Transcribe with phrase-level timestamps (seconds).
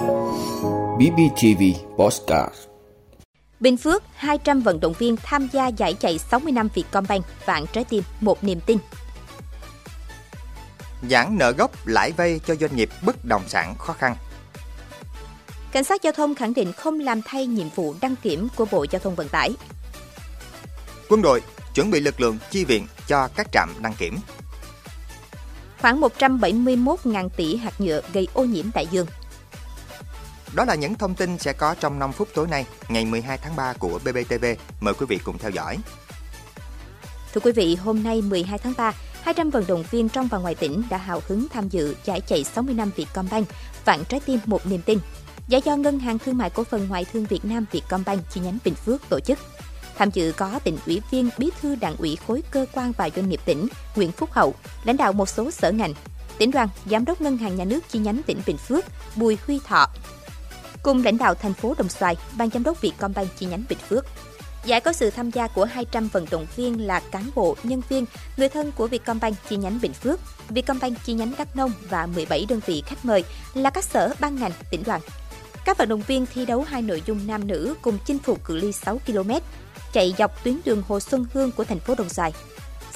[0.00, 1.62] BBTV
[1.96, 2.54] Postcard
[3.60, 7.84] Bình Phước, 200 vận động viên tham gia giải chạy 60 năm Vietcombank, vạn trái
[7.84, 8.78] tim, một niềm tin.
[11.10, 14.16] Giãn nợ gốc lãi vay cho doanh nghiệp bất động sản khó khăn.
[15.72, 18.86] Cảnh sát giao thông khẳng định không làm thay nhiệm vụ đăng kiểm của Bộ
[18.90, 19.50] Giao thông Vận tải.
[21.08, 21.42] Quân đội
[21.74, 24.18] chuẩn bị lực lượng chi viện cho các trạm đăng kiểm.
[25.80, 29.06] Khoảng 171.000 tỷ hạt nhựa gây ô nhiễm đại dương.
[30.54, 33.56] Đó là những thông tin sẽ có trong 5 phút tối nay, ngày 12 tháng
[33.56, 34.44] 3 của BBTV.
[34.80, 35.78] Mời quý vị cùng theo dõi.
[37.34, 40.54] Thưa quý vị, hôm nay 12 tháng 3, 200 vận động viên trong và ngoài
[40.54, 43.48] tỉnh đã hào hứng tham dự giải chạy 60 năm Vietcombank,
[43.84, 44.98] vạn trái tim một niềm tin.
[45.48, 48.58] Giải do Ngân hàng Thương mại Cổ phần Ngoại thương Việt Nam Vietcombank chi nhánh
[48.64, 49.38] Bình Phước tổ chức.
[49.96, 53.28] Tham dự có tỉnh ủy viên, bí thư đảng ủy khối cơ quan và doanh
[53.28, 54.54] nghiệp tỉnh Nguyễn Phúc Hậu,
[54.84, 55.94] lãnh đạo một số sở ngành,
[56.38, 58.84] tỉnh đoàn, giám đốc Ngân hàng Nhà nước chi nhánh tỉnh Bình Phước
[59.16, 59.86] Bùi Huy Thọ,
[60.82, 64.06] cùng lãnh đạo thành phố Đồng Xoài, ban giám đốc Vietcombank chi nhánh Bình Phước.
[64.64, 68.04] Giải có sự tham gia của 200 vận động viên là cán bộ, nhân viên,
[68.36, 72.46] người thân của Vietcombank chi nhánh Bình Phước, Vietcombank chi nhánh Đắk Nông và 17
[72.48, 75.00] đơn vị khách mời là các sở ban ngành, tỉnh đoàn.
[75.64, 78.56] Các vận động viên thi đấu hai nội dung nam nữ cùng chinh phục cự
[78.56, 79.30] ly 6 km,
[79.92, 82.32] chạy dọc tuyến đường Hồ Xuân Hương của thành phố Đồng Xoài.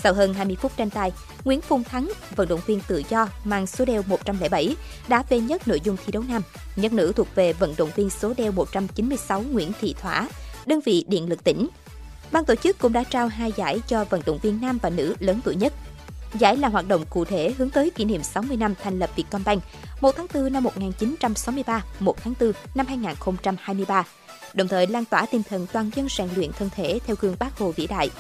[0.03, 1.12] Sau hơn 20 phút tranh tài,
[1.45, 4.77] Nguyễn Phùng Thắng, vận động viên tự do mang số đeo 107,
[5.09, 6.42] đã về nhất nội dung thi đấu nam.
[6.77, 10.28] Nhất nữ thuộc về vận động viên số đeo 196 Nguyễn Thị Thỏa,
[10.67, 11.69] đơn vị điện lực tỉnh.
[12.33, 15.14] Ban tổ chức cũng đã trao hai giải cho vận động viên nam và nữ
[15.19, 15.73] lớn tuổi nhất.
[16.39, 19.62] Giải là hoạt động cụ thể hướng tới kỷ niệm 60 năm thành lập Vietcombank,
[20.01, 24.05] 1 tháng 4 năm 1963, 1 tháng 4 năm 2023,
[24.55, 27.58] đồng thời lan tỏa tinh thần toàn dân rèn luyện thân thể theo gương Bác
[27.58, 28.11] Hồ vĩ đại.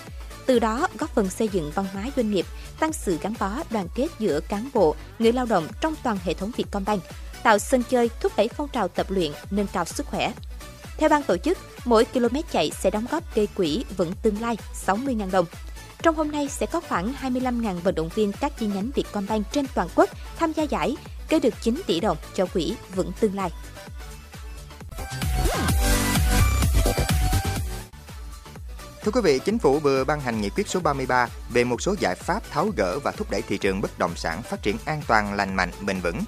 [0.46, 2.46] Từ đó góp phần xây dựng văn hóa doanh nghiệp,
[2.80, 6.34] tăng sự gắn bó đoàn kết giữa cán bộ, người lao động trong toàn hệ
[6.34, 7.02] thống Vietcombank,
[7.42, 10.32] tạo sân chơi thúc đẩy phong trào tập luyện, nâng cao sức khỏe.
[10.98, 14.56] Theo ban tổ chức, mỗi km chạy sẽ đóng góp gây quỹ vững tương lai
[14.86, 15.46] 60.000 đồng.
[16.02, 19.66] Trong hôm nay sẽ có khoảng 25.000 vận động viên các chi nhánh Vietcombank trên
[19.74, 20.96] toàn quốc tham gia giải,
[21.28, 23.50] gây được 9 tỷ đồng cho quỹ vững tương lai.
[29.04, 31.94] Thưa quý vị, Chính phủ vừa ban hành nghị quyết số 33 về một số
[32.00, 35.02] giải pháp tháo gỡ và thúc đẩy thị trường bất động sản phát triển an
[35.06, 36.20] toàn, lành mạnh, bền vững.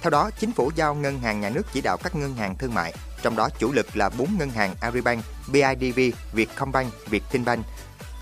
[0.00, 2.74] Theo đó, Chính phủ giao Ngân hàng Nhà nước chỉ đạo các ngân hàng thương
[2.74, 6.00] mại, trong đó chủ lực là 4 ngân hàng Agribank, BIDV,
[6.32, 7.66] Vietcombank, Vietinbank,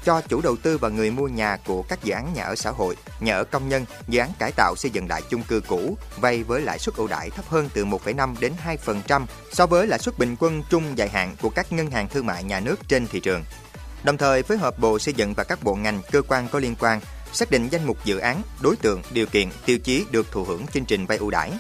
[0.05, 2.71] cho chủ đầu tư và người mua nhà của các dự án nhà ở xã
[2.71, 5.97] hội, nhà ở công nhân, dự án cải tạo xây dựng lại chung cư cũ
[6.17, 8.53] vay với lãi suất ưu đãi thấp hơn từ 1,5 đến
[8.87, 12.27] 2% so với lãi suất bình quân trung dài hạn của các ngân hàng thương
[12.27, 13.45] mại nhà nước trên thị trường.
[14.07, 16.75] Đồng thời phối hợp Bộ Xây dựng và các bộ ngành, cơ quan có liên
[16.79, 17.01] quan
[17.33, 20.67] xác định danh mục dự án, đối tượng, điều kiện, tiêu chí được thụ hưởng
[20.67, 21.53] chương trình vay ưu đãi.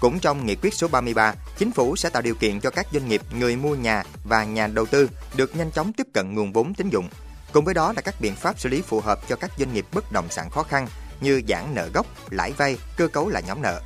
[0.00, 3.08] Cũng trong nghị quyết số 33, chính phủ sẽ tạo điều kiện cho các doanh
[3.08, 6.74] nghiệp, người mua nhà và nhà đầu tư được nhanh chóng tiếp cận nguồn vốn
[6.74, 7.08] tín dụng.
[7.52, 9.86] Cùng với đó là các biện pháp xử lý phù hợp cho các doanh nghiệp
[9.92, 10.86] bất động sản khó khăn
[11.20, 13.80] như giãn nợ gốc, lãi vay, cơ cấu lại nhóm nợ.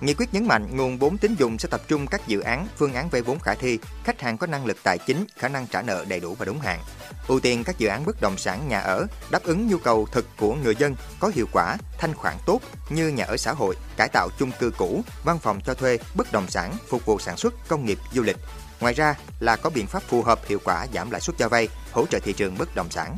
[0.00, 2.94] Nghị quyết nhấn mạnh nguồn vốn tín dụng sẽ tập trung các dự án, phương
[2.94, 5.82] án vay vốn khả thi, khách hàng có năng lực tài chính, khả năng trả
[5.82, 6.80] nợ đầy đủ và đúng hạn.
[7.28, 10.26] Ưu tiên các dự án bất động sản nhà ở đáp ứng nhu cầu thực
[10.36, 14.08] của người dân có hiệu quả, thanh khoản tốt như nhà ở xã hội, cải
[14.12, 17.68] tạo chung cư cũ, văn phòng cho thuê, bất động sản, phục vụ sản xuất,
[17.68, 18.36] công nghiệp, du lịch.
[18.80, 21.68] Ngoài ra là có biện pháp phù hợp hiệu quả giảm lãi suất cho vay,
[21.92, 23.16] hỗ trợ thị trường bất động sản.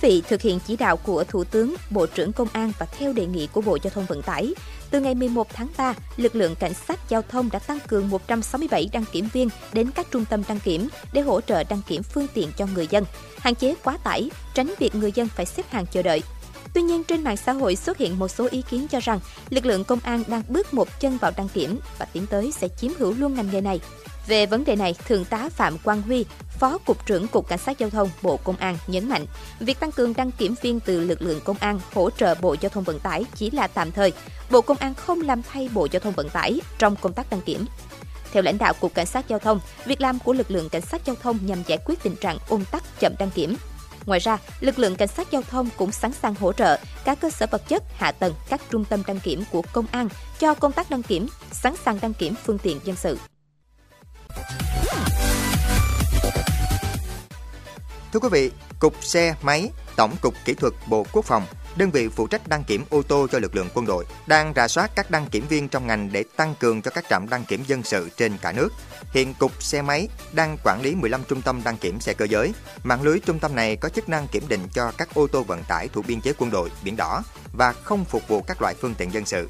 [0.00, 3.26] Vị, thực hiện chỉ đạo của Thủ tướng, Bộ trưởng Công an và theo đề
[3.26, 4.54] nghị của Bộ Giao thông Vận tải,
[4.90, 8.88] từ ngày 11 tháng 3, lực lượng cảnh sát giao thông đã tăng cường 167
[8.92, 12.26] đăng kiểm viên đến các trung tâm đăng kiểm để hỗ trợ đăng kiểm phương
[12.34, 13.04] tiện cho người dân,
[13.38, 16.22] hạn chế quá tải, tránh việc người dân phải xếp hàng chờ đợi.
[16.74, 19.20] Tuy nhiên, trên mạng xã hội xuất hiện một số ý kiến cho rằng
[19.50, 22.68] lực lượng công an đang bước một chân vào đăng kiểm và tiến tới sẽ
[22.68, 23.80] chiếm hữu luôn ngành nghề này.
[24.28, 26.24] Về vấn đề này, Thượng tá Phạm Quang Huy,
[26.58, 29.26] Phó Cục trưởng Cục Cảnh sát Giao thông Bộ Công an nhấn mạnh,
[29.60, 32.70] việc tăng cường đăng kiểm viên từ lực lượng công an hỗ trợ Bộ Giao
[32.70, 34.12] thông Vận tải chỉ là tạm thời.
[34.50, 37.40] Bộ Công an không làm thay Bộ Giao thông Vận tải trong công tác đăng
[37.40, 37.66] kiểm.
[38.32, 41.06] Theo lãnh đạo Cục Cảnh sát Giao thông, việc làm của lực lượng cảnh sát
[41.06, 43.56] giao thông nhằm giải quyết tình trạng ôn tắc chậm đăng kiểm.
[44.06, 47.30] Ngoài ra, lực lượng cảnh sát giao thông cũng sẵn sàng hỗ trợ các cơ
[47.30, 50.08] sở vật chất, hạ tầng, các trung tâm đăng kiểm của công an
[50.38, 53.18] cho công tác đăng kiểm, sẵn sàng đăng kiểm phương tiện dân sự.
[58.12, 61.46] Thưa quý vị, Cục Xe Máy Tổng cục Kỹ thuật Bộ Quốc phòng,
[61.76, 64.68] đơn vị phụ trách đăng kiểm ô tô cho lực lượng quân đội, đang rà
[64.68, 67.64] soát các đăng kiểm viên trong ngành để tăng cường cho các trạm đăng kiểm
[67.66, 68.68] dân sự trên cả nước.
[69.12, 72.52] Hiện Cục Xe Máy đang quản lý 15 trung tâm đăng kiểm xe cơ giới.
[72.82, 75.62] Mạng lưới trung tâm này có chức năng kiểm định cho các ô tô vận
[75.68, 77.22] tải thuộc biên chế quân đội, biển đỏ
[77.52, 79.48] và không phục vụ các loại phương tiện dân sự.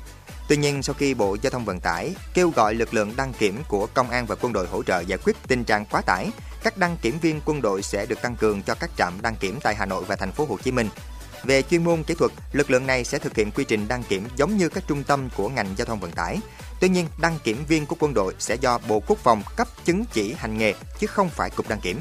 [0.48, 3.62] Tuy nhiên, sau khi Bộ Giao thông Vận tải kêu gọi lực lượng đăng kiểm
[3.68, 6.30] của công an và quân đội hỗ trợ giải quyết tình trạng quá tải,
[6.62, 9.58] các đăng kiểm viên quân đội sẽ được tăng cường cho các trạm đăng kiểm
[9.62, 10.88] tại Hà Nội và thành phố Hồ Chí Minh.
[11.44, 14.28] Về chuyên môn kỹ thuật, lực lượng này sẽ thực hiện quy trình đăng kiểm
[14.36, 16.38] giống như các trung tâm của ngành giao thông vận tải.
[16.80, 20.04] Tuy nhiên, đăng kiểm viên của quân đội sẽ do Bộ Quốc phòng cấp chứng
[20.12, 22.00] chỉ hành nghề chứ không phải cục đăng kiểm.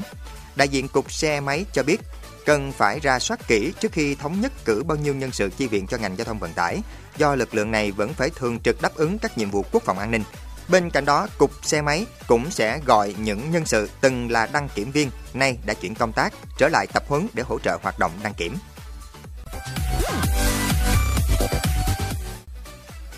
[0.56, 2.00] Đại diện cục xe máy cho biết,
[2.46, 5.66] cần phải ra soát kỹ trước khi thống nhất cử bao nhiêu nhân sự chi
[5.66, 6.78] viện cho ngành giao thông vận tải,
[7.16, 9.98] do lực lượng này vẫn phải thường trực đáp ứng các nhiệm vụ quốc phòng
[9.98, 10.22] an ninh.
[10.68, 14.68] Bên cạnh đó, cục xe máy cũng sẽ gọi những nhân sự từng là đăng
[14.74, 17.98] kiểm viên nay đã chuyển công tác trở lại tập huấn để hỗ trợ hoạt
[17.98, 18.56] động đăng kiểm.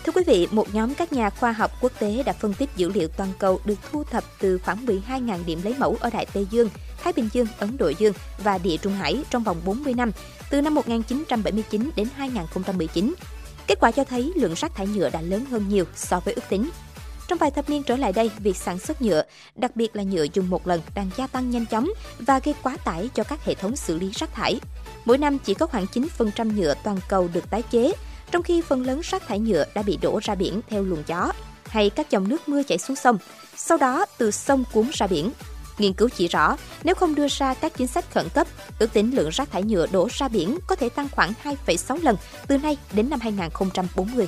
[0.03, 2.89] Thưa quý vị, một nhóm các nhà khoa học quốc tế đã phân tích dữ
[2.89, 6.47] liệu toàn cầu được thu thập từ khoảng 12.000 điểm lấy mẫu ở Đại Tây
[6.51, 6.69] Dương,
[7.03, 8.13] Thái Bình Dương, Ấn Độ Dương
[8.43, 10.11] và Địa Trung Hải trong vòng 40 năm,
[10.49, 13.13] từ năm 1979 đến 2019.
[13.67, 16.43] Kết quả cho thấy lượng rác thải nhựa đã lớn hơn nhiều so với ước
[16.49, 16.69] tính.
[17.31, 19.23] Trong vài thập niên trở lại đây, việc sản xuất nhựa,
[19.55, 21.89] đặc biệt là nhựa dùng một lần đang gia tăng nhanh chóng
[22.19, 24.59] và gây quá tải cho các hệ thống xử lý rác thải.
[25.05, 27.93] Mỗi năm chỉ có khoảng 9% nhựa toàn cầu được tái chế,
[28.31, 31.31] trong khi phần lớn rác thải nhựa đã bị đổ ra biển theo luồng gió
[31.65, 33.17] hay các dòng nước mưa chảy xuống sông,
[33.55, 35.31] sau đó từ sông cuốn ra biển.
[35.77, 38.47] Nghiên cứu chỉ rõ, nếu không đưa ra các chính sách khẩn cấp,
[38.79, 42.15] ước tính lượng rác thải nhựa đổ ra biển có thể tăng khoảng 2,6 lần
[42.47, 44.27] từ nay đến năm 2040.